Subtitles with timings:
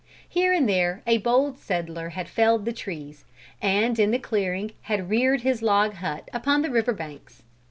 [0.27, 3.23] Here and there, a bold settler had felled the trees,
[3.61, 7.43] and in the clearing had reared his log hut, upon the river banks.